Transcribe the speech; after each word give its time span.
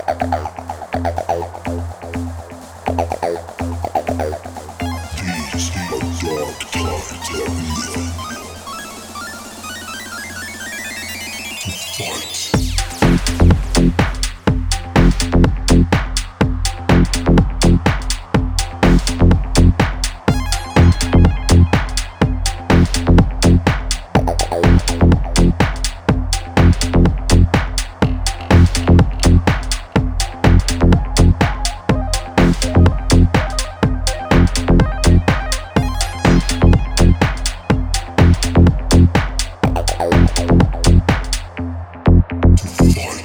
Boy. 42.81 43.20